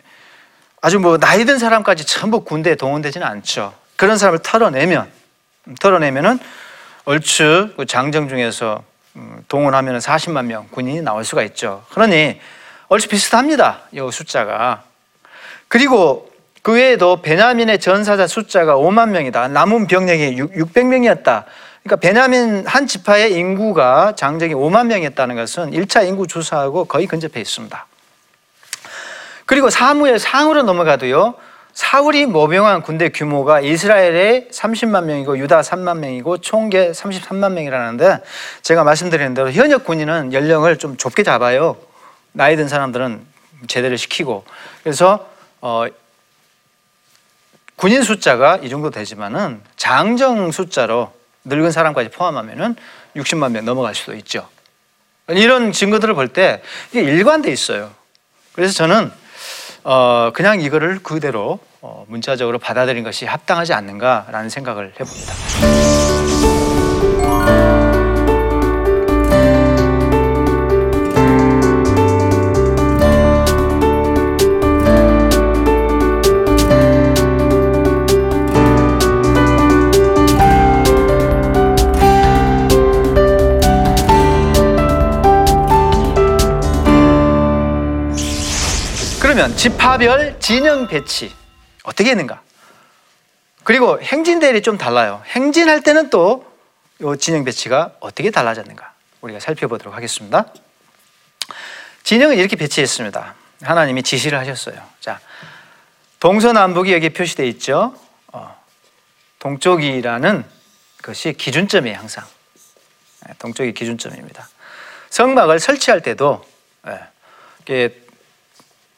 아주 0.80 0.98
뭐 0.98 1.18
나이 1.18 1.44
든 1.44 1.58
사람까지 1.58 2.06
전부 2.06 2.44
군대에 2.44 2.74
동원되지는 2.74 3.26
않죠. 3.26 3.74
그런 3.96 4.16
사람을 4.16 4.38
털어내면 4.38 5.10
털어내면은 5.80 6.38
얼추 7.04 7.74
그 7.76 7.86
장정 7.86 8.28
중에서 8.28 8.82
음, 9.16 9.44
동원하면 9.48 9.98
40만 9.98 10.46
명 10.46 10.68
군인이 10.70 11.02
나올 11.02 11.24
수가 11.24 11.42
있죠. 11.42 11.84
그러니 11.90 12.40
얼추 12.88 13.08
비슷합니다. 13.08 13.82
이 13.92 14.08
숫자가. 14.12 14.84
그리고 15.68 16.29
그 16.62 16.72
외에도 16.72 17.22
베냐민의 17.22 17.78
전사자 17.78 18.26
숫자가 18.26 18.76
5만 18.76 19.10
명이다. 19.10 19.48
남은 19.48 19.86
병력이 19.86 20.36
600명이었다. 20.36 21.44
그러니까 21.82 21.96
베냐민 22.00 22.66
한 22.66 22.86
지파의 22.86 23.32
인구가 23.32 24.14
장정이 24.14 24.52
5만 24.54 24.86
명이었다는 24.86 25.36
것은 25.36 25.70
1차 25.70 26.06
인구 26.06 26.26
조사하고 26.26 26.84
거의 26.84 27.06
근접해 27.06 27.40
있습니다. 27.40 27.86
그리고 29.46 29.70
사무엘 29.70 30.18
상으로 30.18 30.62
넘어가도요. 30.62 31.34
사울이 31.72 32.26
모병한 32.26 32.82
군대 32.82 33.08
규모가 33.08 33.60
이스라엘의 33.60 34.48
30만 34.52 35.04
명이고 35.04 35.38
유다 35.38 35.62
3만 35.62 35.98
명이고 35.98 36.38
총계 36.38 36.90
33만 36.90 37.52
명이라는데 37.52 38.18
제가 38.62 38.84
말씀드린 38.84 39.34
대로 39.34 39.50
현역 39.50 39.84
군인은 39.84 40.32
연령을 40.32 40.76
좀 40.76 40.96
좁게 40.96 41.22
잡아요. 41.22 41.76
나이 42.32 42.56
든 42.56 42.68
사람들은 42.68 43.24
제대로 43.66 43.96
시키고 43.96 44.44
그래서 44.82 45.26
어, 45.60 45.86
군인 47.80 48.02
숫자가 48.02 48.58
이 48.62 48.68
정도 48.68 48.90
되지만은 48.90 49.62
장정 49.76 50.52
숫자로 50.52 51.10
늙은 51.44 51.70
사람까지 51.70 52.10
포함하면은 52.10 52.76
60만 53.16 53.52
명 53.52 53.64
넘어갈 53.64 53.94
수도 53.94 54.14
있죠. 54.16 54.46
이런 55.28 55.72
증거들을 55.72 56.12
볼 56.12 56.28
때 56.28 56.60
이게 56.90 57.00
일관돼 57.00 57.50
있어요. 57.50 57.90
그래서 58.52 58.74
저는 58.74 59.10
어, 59.84 60.30
그냥 60.34 60.60
이거를 60.60 61.02
그대로 61.02 61.58
어, 61.80 62.04
문자적으로 62.08 62.58
받아들인 62.58 63.02
것이 63.02 63.24
합당하지 63.24 63.72
않는가라는 63.72 64.50
생각을 64.50 64.92
해봅니다. 65.00 65.34
그러면 89.40 89.56
지파별 89.56 90.38
진영 90.38 90.86
배치 90.86 91.34
어떻게 91.84 92.10
했는가? 92.10 92.42
그리고 93.64 93.98
행진 94.02 94.38
대열이 94.38 94.60
좀 94.60 94.76
달라요. 94.76 95.22
행진할 95.28 95.82
때는 95.82 96.10
또 96.10 96.44
이 97.00 97.16
진영 97.18 97.44
배치가 97.44 97.94
어떻게 98.00 98.30
달라졌는가? 98.30 98.92
우리가 99.22 99.40
살펴보도록 99.40 99.94
하겠습니다. 99.94 100.44
진영은 102.02 102.36
이렇게 102.36 102.56
배치했습니다. 102.56 103.34
하나님이 103.62 104.02
지시를 104.02 104.38
하셨어요. 104.38 104.86
자, 105.00 105.18
동서남북이 106.18 106.92
여기 106.92 107.08
표시되어 107.08 107.46
있죠. 107.46 107.98
어, 108.34 108.54
동쪽이라는 109.38 110.44
것이 111.02 111.32
기준점이에요, 111.32 111.96
항상. 111.96 112.26
네, 113.26 113.32
동쪽이 113.38 113.72
기준점입니다. 113.72 114.46
성막을 115.08 115.58
설치할 115.58 116.02
때도 116.02 116.44
예, 116.88 117.00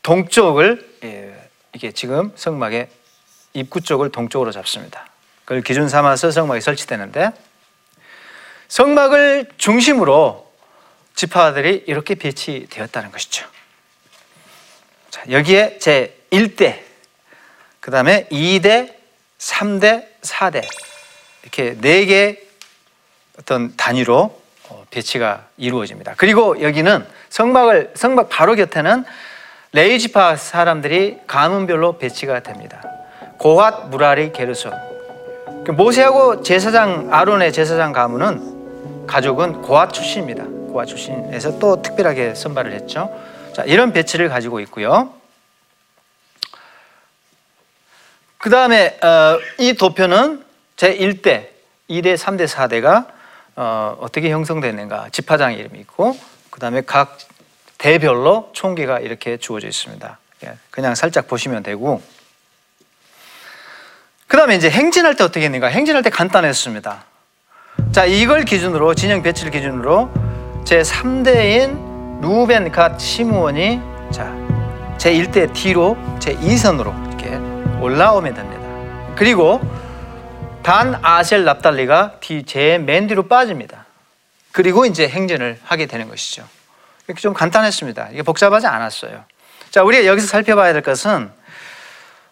동쪽을 0.02 0.98
예, 1.04 1.48
이게 1.72 1.92
지금 1.92 2.32
성막의 2.34 2.88
입구 3.54 3.80
쪽을 3.80 4.10
동쪽으로 4.10 4.50
잡습니다. 4.52 5.06
그걸 5.44 5.62
기준 5.62 5.88
삼아서 5.88 6.30
성막이 6.30 6.60
설치되는데 6.60 7.30
성막을 8.68 9.50
중심으로 9.58 10.50
지파들이 11.14 11.84
이렇게 11.86 12.14
배치되었다는 12.14 13.12
것이죠. 13.12 13.46
자, 15.10 15.22
여기에 15.30 15.78
제 15.78 16.18
1대, 16.30 16.80
그 17.80 17.90
다음에 17.90 18.26
2대, 18.30 18.94
3대, 19.38 20.06
4대 20.22 20.66
이렇게 21.42 21.76
네개 21.78 22.40
어떤 23.38 23.76
단위로 23.76 24.40
어, 24.68 24.86
배치가 24.90 25.48
이루어집니다. 25.58 26.14
그리고 26.16 26.60
여기는 26.62 27.06
성막을 27.28 27.92
성막 27.94 28.28
바로 28.30 28.54
곁에는 28.54 29.04
레위 29.74 30.05
지파 30.05 30.36
사람들이 30.36 31.20
가문별로 31.26 31.96
배치가 31.96 32.40
됩니다. 32.40 32.82
고핫 33.38 33.88
므라리 33.88 34.30
게르손. 34.30 34.70
그 35.64 35.70
모세하고 35.70 36.42
제사장 36.42 37.08
아론의 37.10 37.54
제사장 37.54 37.92
가문은 37.92 39.06
가족은 39.06 39.62
고핫 39.62 39.94
출신입니다. 39.94 40.44
고핫 40.44 40.84
출신에서 40.84 41.58
또 41.58 41.80
특별하게 41.80 42.34
선발을 42.34 42.72
했죠. 42.72 43.10
자, 43.54 43.62
이런 43.64 43.94
배치를 43.94 44.28
가지고 44.28 44.60
있고요. 44.60 45.14
그 48.36 48.50
다음에 48.50 48.98
어, 49.02 49.38
이 49.58 49.72
도표는 49.72 50.44
제 50.76 50.94
1대, 50.94 51.48
2대, 51.88 52.16
3대, 52.16 52.46
4대가 52.46 53.06
어, 53.56 53.96
어떻게 54.00 54.30
형성되는가 54.30 55.08
지파장 55.12 55.54
이름이 55.54 55.78
있고 55.80 56.14
그 56.50 56.60
다음에 56.60 56.82
각 56.82 57.16
대별로 57.82 58.50
총기가 58.52 59.00
이렇게 59.00 59.36
주어져 59.36 59.66
있습니다. 59.66 60.18
예, 60.44 60.54
그냥 60.70 60.94
살짝 60.94 61.26
보시면 61.26 61.62
되고 61.62 62.00
그 64.28 64.36
다음에 64.36 64.54
이제 64.54 64.70
행진할 64.70 65.16
때 65.16 65.24
어떻게 65.24 65.44
했는가 65.44 65.66
행진할 65.66 66.02
때 66.02 66.10
간단했습니다. 66.10 67.04
자 67.90 68.04
이걸 68.04 68.44
기준으로 68.44 68.94
진영 68.94 69.22
배치를 69.22 69.50
기준으로 69.50 70.10
제 70.64 70.82
3대인 70.82 72.20
루벤 72.20 72.70
갓 72.70 72.98
시므온이 73.00 73.80
자 74.12 74.42
제 75.02 75.12
1대 75.14 75.52
뒤로 75.52 75.96
제 76.20 76.36
2선으로 76.36 76.94
이렇게 77.08 77.34
올라오면 77.82 78.34
됩니다. 78.34 79.16
그리고 79.16 79.60
단 80.62 80.96
아셀 81.02 81.42
납달리가 81.42 82.20
뒤제맨 82.20 83.08
뒤로 83.08 83.26
빠집니다. 83.26 83.84
그리고 84.52 84.86
이제 84.86 85.08
행진을 85.08 85.58
하게 85.64 85.86
되는 85.86 86.08
것이죠. 86.08 86.46
이렇게 87.06 87.20
좀 87.20 87.34
간단했습니다. 87.34 88.10
이게 88.12 88.22
복잡하지 88.22 88.66
않았어요. 88.66 89.24
자, 89.70 89.82
우리가 89.82 90.06
여기서 90.06 90.26
살펴봐야 90.26 90.72
될 90.72 90.82
것은 90.82 91.30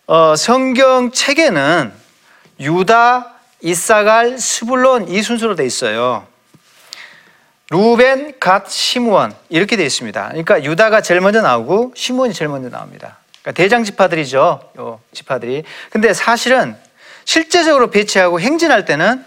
어, 0.06 0.34
성경 0.36 1.12
책에는 1.12 1.92
유다, 2.58 3.34
이사갈, 3.62 4.38
스불론 4.38 5.08
이 5.08 5.22
순서로 5.22 5.54
돼 5.54 5.64
있어요. 5.64 6.26
루벤, 7.70 8.40
갓, 8.40 8.68
시므온 8.68 9.32
이렇게 9.48 9.76
돼 9.76 9.84
있습니다. 9.86 10.28
그러니까 10.28 10.64
유다가 10.64 11.00
제일 11.00 11.20
먼저 11.20 11.40
나오고 11.40 11.92
시므온이 11.94 12.34
제일 12.34 12.48
먼저 12.48 12.68
나옵니다. 12.68 13.18
그러니까 13.40 13.62
대장 13.62 13.84
지파들이죠. 13.84 14.72
요 14.78 15.00
지파들이. 15.12 15.62
근데 15.90 16.12
사실은 16.12 16.76
실제적으로 17.24 17.90
배치하고 17.90 18.40
행진할 18.40 18.84
때는 18.84 19.24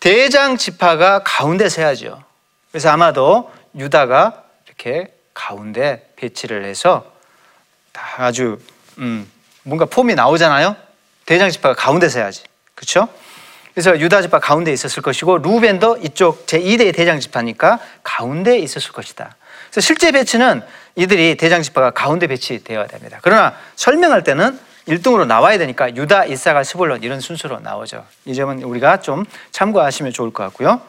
대장 0.00 0.56
지파가 0.56 1.22
가운데 1.22 1.68
서야죠. 1.68 2.22
그래서 2.70 2.88
아마도 2.88 3.52
유다가 3.76 4.45
이렇게 4.76 5.12
가운데 5.32 6.08
배치를 6.16 6.64
해서 6.64 7.12
다 7.92 8.02
아주 8.18 8.58
음, 8.98 9.30
뭔가 9.62 9.86
폼이 9.86 10.14
나오잖아요. 10.14 10.76
대장 11.24 11.50
지파가 11.50 11.74
가운데 11.74 12.08
서야지. 12.08 12.44
그렇죠? 12.74 13.08
그래서 13.74 13.98
유다 13.98 14.22
지파 14.22 14.38
가운데 14.38 14.72
있었을 14.72 15.02
것이고 15.02 15.38
루벤도 15.38 15.98
이쪽 15.98 16.46
제 16.46 16.58
2대 16.58 16.94
대장 16.94 17.20
지파니까 17.20 17.78
가운데 18.02 18.58
있었을 18.58 18.92
것이다. 18.92 19.36
그래서 19.70 19.80
실제 19.80 20.12
배치는 20.12 20.62
이들이 20.94 21.36
대장 21.36 21.62
지파가 21.62 21.90
가운데 21.90 22.26
배치되어야 22.26 22.86
됩니다. 22.86 23.18
그러나 23.20 23.54
설명할 23.74 24.24
때는 24.24 24.58
1등으로 24.88 25.26
나와야 25.26 25.58
되니까 25.58 25.94
유다, 25.94 26.26
이사가, 26.26 26.62
스불론 26.62 27.02
이런 27.02 27.20
순서로 27.20 27.60
나오죠. 27.60 28.06
이 28.24 28.34
점은 28.34 28.62
우리가 28.62 29.00
좀 29.00 29.24
참고하시면 29.50 30.12
좋을 30.12 30.32
것 30.32 30.44
같고요. 30.44 30.80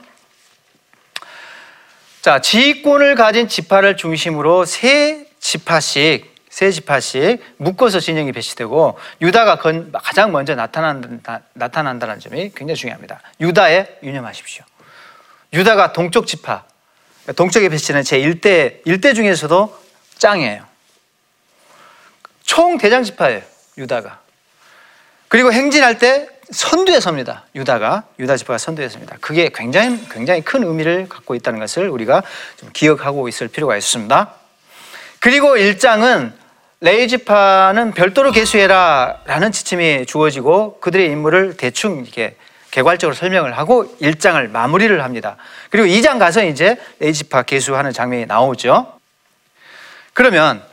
자, 2.22 2.42
지휘권을 2.42 3.16
가진 3.16 3.48
지파를 3.48 3.96
중심으로 3.96 4.66
세 4.66 5.28
지파씩 5.40 6.36
세 6.50 6.72
지파씩 6.72 7.40
묶어서 7.58 8.00
진영이 8.00 8.32
배치되고 8.32 8.98
유다가 9.22 9.58
가장 9.94 10.32
먼저 10.32 10.56
나타난다, 10.56 11.42
나타난다는 11.54 12.20
점이 12.20 12.52
굉장히 12.56 12.76
중요합니다. 12.76 13.22
유다에 13.40 14.00
유념하십시오. 14.02 14.66
유다가 15.54 15.94
동쪽 15.94 16.26
지파, 16.26 16.66
동쪽에 17.36 17.70
배치는 17.70 18.04
제 18.04 18.20
1대, 18.20 18.84
1대 18.86 19.14
중에서도 19.16 19.78
짱이에요. 20.18 20.66
총 22.44 22.78
대장 22.78 23.04
지파예요. 23.04 23.42
유다가. 23.78 24.20
그리고 25.28 25.54
행진할 25.54 26.00
때 26.00 26.28
선두에 26.52 27.00
섭니다. 27.00 27.44
유다가 27.56 28.04
유다 28.20 28.38
지파가 28.38 28.58
선두에 28.58 28.88
섭니다. 28.90 29.18
그게 29.20 29.50
굉장히 29.54 30.00
굉장히 30.10 30.42
큰 30.42 30.64
의미를 30.64 31.10
갖고 31.10 31.36
있다는 31.36 31.60
것을 31.60 31.90
우리가 31.90 32.24
좀 32.58 32.70
기억하고 32.72 33.28
있을 33.28 33.48
필요가 33.48 33.76
있습니다. 33.76 34.34
그리고 35.20 35.56
1장은 35.56 36.32
레위 36.80 37.08
지파는 37.08 37.92
별도로 37.92 38.32
계수해라라는 38.32 39.52
지침이 39.52 40.06
주어지고 40.06 40.80
그들의 40.80 41.08
임무를 41.08 41.58
대충 41.58 42.04
이렇게 42.04 42.36
개괄적으로 42.72 43.16
설명을 43.16 43.58
하고 43.58 43.86
1장을 44.00 44.48
마무리를 44.50 45.04
합니다. 45.04 45.38
그리고 45.70 45.88
2장 45.88 46.20
가서 46.20 46.46
이제 46.46 46.78
레위 47.00 47.13
지파 47.14 47.44
계수하는 47.44 47.92
장면이 47.92 48.26
나오죠. 48.26 48.94
그러면 50.14 50.64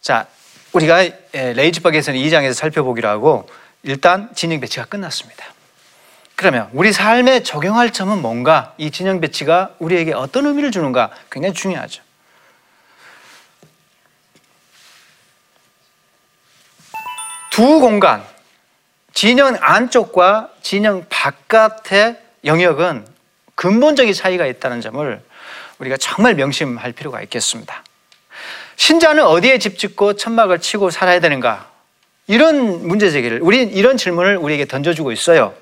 자 0.00 0.26
우리가 0.72 1.04
예, 1.04 1.52
레위 1.54 1.70
지파에서는 1.70 2.18
2장에서 2.20 2.54
살펴보기로 2.54 3.08
하고 3.08 3.48
일단 3.82 4.30
진영 4.34 4.60
배치가 4.60 4.84
끝났습니다. 4.86 5.44
그러면 6.36 6.68
우리 6.72 6.92
삶에 6.92 7.42
적용할 7.42 7.92
점은 7.92 8.20
뭔가 8.20 8.74
이 8.78 8.90
진영 8.90 9.20
배치가 9.20 9.74
우리에게 9.78 10.12
어떤 10.12 10.46
의미를 10.46 10.70
주는가 10.70 11.10
굉장히 11.30 11.54
중요하죠. 11.54 12.02
두 17.50 17.80
공간, 17.80 18.24
진영 19.12 19.56
안쪽과 19.60 20.50
진영 20.62 21.04
바깥의 21.08 22.18
영역은 22.44 23.06
근본적인 23.54 24.14
차이가 24.14 24.46
있다는 24.46 24.80
점을 24.80 25.22
우리가 25.78 25.96
정말 25.98 26.34
명심할 26.34 26.92
필요가 26.92 27.20
있겠습니다. 27.22 27.84
신자는 28.76 29.24
어디에 29.24 29.58
집 29.58 29.78
짓고 29.78 30.14
천막을 30.14 30.60
치고 30.60 30.90
살아야 30.90 31.20
되는가? 31.20 31.71
이런 32.26 32.86
문제 32.86 33.10
제기를 33.10 33.40
우리 33.42 33.62
이런 33.62 33.96
질문을 33.96 34.36
우리에게 34.36 34.66
던져주고 34.66 35.12
있어요. 35.12 35.54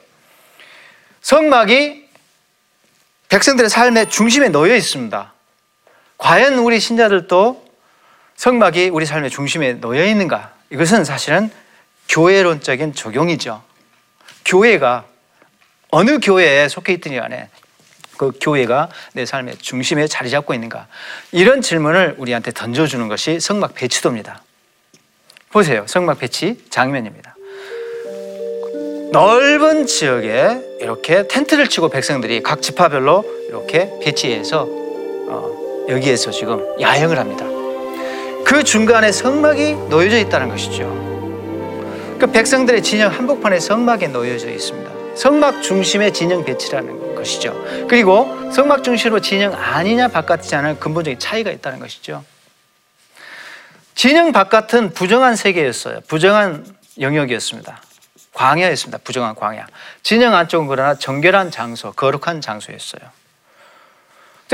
성막이 1.23 2.09
백성들의 3.29 3.71
삶의 3.71 4.11
중심에 4.11 4.49
놓여 4.49 4.75
있습니다. 4.75 5.33
과연 6.19 6.59
우리 6.59 6.81
신자들도 6.81 7.71
성막이 8.37 8.89
우리 8.89 9.07
삶의 9.07 9.31
중심에 9.31 9.75
놓여 9.75 10.05
있는가? 10.05 10.53
이것은 10.71 11.05
사실은 11.05 11.51
교회론적인 12.09 12.95
적용이죠. 12.95 13.63
교회가 14.45 15.05
어느 15.91 16.19
교회에 16.21 16.69
속해 16.69 16.93
있든지 16.95 17.19
간에 17.19 17.49
그 18.17 18.33
교회가 18.41 18.91
내 19.13 19.25
삶의 19.25 19.59
중심에 19.59 20.07
자리 20.07 20.31
잡고 20.31 20.53
있는가? 20.55 20.89
이런 21.33 21.63
질문을 21.63 22.17
우리한테 22.19 22.53
던져주는 22.53 23.07
것이 23.09 23.41
성막 23.41 23.75
배치도입니다. 23.75 24.43
보세요. 25.51 25.85
성막 25.87 26.21
배치 26.21 26.57
장면입니다. 26.71 27.35
넓은 29.11 29.87
지역에 29.87 30.61
이렇게 30.81 31.27
텐트를 31.27 31.69
치고 31.69 31.89
백성들이 31.89 32.43
각 32.43 32.63
지파별로 32.63 33.25
이렇게 33.49 33.91
배치해서 34.01 34.69
어, 34.69 35.87
여기에서 35.89 36.31
지금 36.31 36.65
야영을 36.81 37.19
합니다. 37.19 37.45
그 38.45 38.63
중간에 38.63 39.11
성막이 39.11 39.75
놓여져 39.89 40.19
있다는 40.19 40.49
것이죠. 40.49 40.85
그 42.21 42.29
백성들의 42.31 42.83
진영 42.85 43.11
한복판에 43.11 43.59
성막이 43.59 44.09
놓여져 44.09 44.51
있습니다. 44.51 44.91
성막 45.17 45.65
중심의 45.65 46.13
진영 46.13 46.45
배치라는 46.45 47.17
것이죠. 47.17 47.61
그리고 47.89 48.29
성막 48.53 48.85
중심으로 48.85 49.21
진영 49.21 49.53
아니냐 49.53 50.09
바깥이냐는 50.09 50.79
근본적인 50.79 51.19
차이가 51.19 51.51
있다는 51.51 51.81
것이죠. 51.81 52.23
진영 53.95 54.33
바깥은 54.33 54.93
부정한 54.95 55.37
세계였어요. 55.37 56.01
부정한 56.09 56.65
영역이었습니다. 56.99 57.83
광야였습니다. 58.33 58.99
부정한 59.05 59.35
광야. 59.35 59.67
진영 60.03 60.35
안쪽은 60.35 60.69
그러나 60.69 60.95
정결한 60.95 61.51
장소, 61.51 61.93
거룩한 61.93 62.41
장소였어요. 62.41 63.03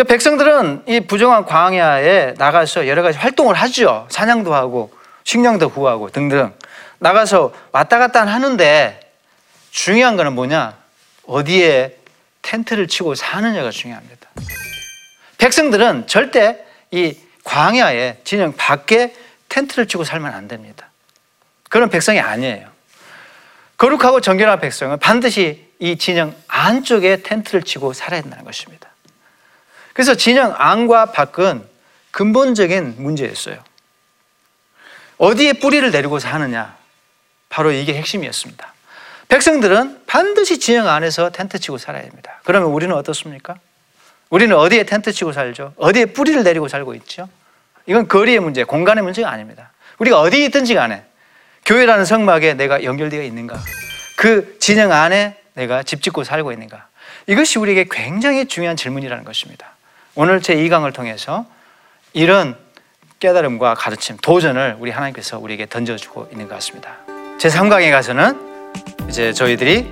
백성들은 0.09 0.85
이 0.89 1.01
부정한 1.01 1.47
광야에 1.47 2.35
나가서 2.37 2.87
여러 2.87 3.03
가지 3.03 3.19
활동을 3.19 3.55
하죠. 3.55 4.07
사냥도 4.11 4.55
하고 4.55 4.93
식량도 5.25 5.71
구하고 5.71 6.11
등등 6.11 6.53
나가서 6.99 7.53
왔다 7.73 7.99
갔다 7.99 8.27
하는데 8.27 9.01
중요한 9.71 10.17
거는 10.17 10.35
뭐냐? 10.35 10.75
어디에 11.27 11.97
텐트를 12.43 12.89
치고 12.89 13.15
사느냐가 13.15 13.71
중요합니다. 13.71 14.29
백성들은 15.39 16.07
절대 16.07 16.65
이 16.91 17.17
광야에 17.45 18.19
진영 18.25 18.55
밖에 18.57 19.15
텐트를 19.57 19.89
치고 19.89 20.05
살면 20.05 20.35
안 20.35 20.49
됩니다. 20.49 20.91
그런 21.71 21.89
백성이 21.89 22.21
아니에요. 22.21 22.69
거룩하고 23.79 24.21
정결한 24.21 24.61
백성은 24.61 24.99
반드시 24.99 25.67
이 25.79 25.97
진영 25.97 26.35
안쪽에 26.47 27.23
텐트를 27.23 27.63
치고 27.63 27.95
살아야 27.95 28.21
된다는 28.21 28.45
것입니다. 28.45 28.91
그래서 29.95 30.15
진영 30.15 30.55
안과 30.57 31.07
밖은 31.07 31.67
근본적인 32.11 32.97
문제였어요. 32.99 33.57
어디에 35.17 35.55
뿌리를 35.55 35.91
내리고 35.91 36.19
사느냐? 36.19 36.77
바로 37.49 37.73
이게 37.73 37.95
핵심이었습니다. 37.95 38.75
백성들은 39.29 40.03
반드시 40.07 40.59
진영 40.61 40.87
안에서 40.87 41.31
텐트 41.31 41.59
치고 41.59 41.79
살아야 41.79 42.03
됩니다. 42.03 42.41
그러면 42.45 42.69
우리는 42.69 42.95
어떻습니까? 42.95 43.57
우리는 44.29 44.55
어디에 44.55 44.85
텐트 44.85 45.13
치고 45.13 45.33
살죠? 45.33 45.73
어디에 45.77 46.07
뿌리를 46.07 46.43
내리고 46.43 46.69
살고 46.69 46.95
있죠? 46.97 47.29
이건 47.87 48.09
거리의 48.09 48.41
문제, 48.41 48.65
공간의 48.65 49.03
문제가 49.03 49.31
아닙니다. 49.31 49.73
우리가 49.99 50.21
어디에 50.21 50.45
있든지 50.47 50.75
간에 50.75 51.05
교회라는 51.65 52.05
성막에 52.05 52.55
내가 52.55 52.85
연결되어 52.85 53.23
있는가? 53.23 53.59
그 54.17 54.59
진영 54.59 54.93
안에 54.93 55.37
내가 55.55 55.83
집 55.83 56.03
짓고 56.03 56.25
살고 56.25 56.53
있는가? 56.53 56.87
이것이 57.27 57.59
우리에게 57.59 57.87
굉장히 57.91 58.47
중요한 58.47 58.77
질문이라는 58.77 59.25
것입니다. 59.25 59.69
오늘 60.15 60.41
제이 60.41 60.69
강을 60.69 60.93
통해서 60.93 61.47
이런 62.13 62.57
깨달음과 63.19 63.75
가르침, 63.75 64.17
도전을 64.19 64.77
우리 64.79 64.91
하나님께서 64.91 65.39
우리에게 65.39 65.67
던져주고 65.67 66.29
있는 66.31 66.49
것 66.49 66.55
같습니다. 66.57 66.97
제 67.39 67.49
3강에 67.49 67.91
가서는 67.91 68.75
이제 69.09 69.33
저희들이 69.33 69.91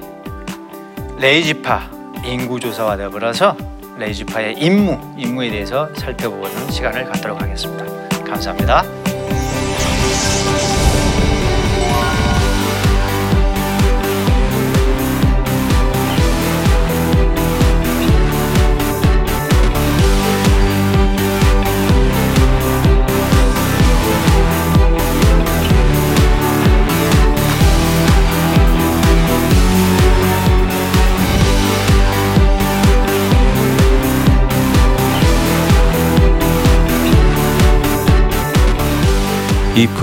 레이지파 1.19 1.91
인구조사와 2.25 2.97
더불어서 2.97 3.57
레이지파의 3.97 4.59
임무, 4.59 5.15
임무에 5.17 5.51
대해서 5.51 5.89
살펴보는 5.95 6.71
시간을 6.71 7.05
갖도록 7.05 7.41
하겠습니다. 7.41 7.85
감사합니다. 8.25 9.04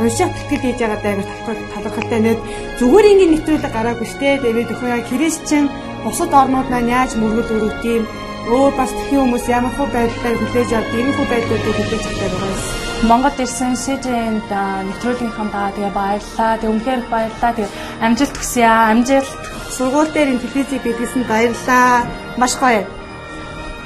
унших 0.00 0.30
тэтгэл 0.34 0.62
хийж 0.62 0.78
байгаа 0.80 1.00
даа 1.02 1.14
талхал 1.46 1.82
талхалтай 1.84 2.20
нэт 2.22 2.40
зүгээр 2.78 3.10
ингээд 3.10 3.32
нэвтрүүлэг 3.32 3.72
гараагүй 3.74 4.08
штэ 4.12 4.38
тэгээд 4.42 4.72
өхөө 4.72 4.88
яг 4.94 5.04
христчэн 5.10 5.64
бусад 6.04 6.32
орнууд 6.40 6.68
маань 6.70 6.92
яаж 6.98 7.10
мөргөл 7.18 7.54
өрөвт 7.56 7.82
юм 7.84 8.04
өөр 8.48 8.72
бас 8.78 8.90
тхэн 8.96 9.20
хүмүүс 9.20 9.46
ямар 9.52 9.72
хөө 9.76 9.88
байдлаар 9.92 10.36
хүлээж 10.40 10.70
авдаг 10.72 10.98
ийм 10.98 11.10
хөө 11.16 11.26
байдлуудыг 11.32 11.74
хүлээж 11.76 12.04
авдаг 12.08 12.30
байгаа 12.32 12.52
юм. 12.52 12.88
Монгол 13.08 13.38
ирсэн 13.44 13.74
СЖН-д 13.78 14.52
нэвтрүүлгийнхаа 14.88 15.48
даа 15.54 15.70
тэгээ 15.76 15.92
баярлаа. 15.94 16.58
Тэг 16.58 16.70
үнхээр 16.72 17.00
их 17.02 17.08
баярлаа. 17.12 17.52
Тэг 17.54 17.68
амжилт 18.02 18.34
хүсье 18.34 18.64
аа. 18.66 18.90
Амжилт. 18.90 19.30
Сургууль 19.76 20.10
дээр 20.10 20.32
ин 20.32 20.42
телевизийг 20.42 20.82
бидлсэн 20.82 21.22
баярлаа. 21.30 22.08
Маш 22.40 22.54
гоё. 22.58 22.82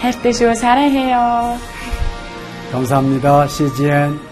хайртай 0.00 0.32
шүү. 0.32 0.54
사랑해요. 0.54 1.58
감사합니다. 2.72 3.46
CGN. 3.46 4.25